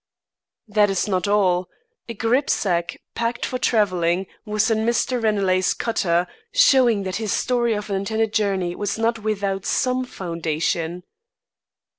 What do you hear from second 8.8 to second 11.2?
not without some foundation."